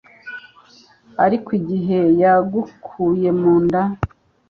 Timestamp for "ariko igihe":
1.25-1.99